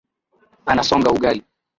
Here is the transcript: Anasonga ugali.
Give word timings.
Anasonga 0.71 1.09
ugali. 1.15 1.41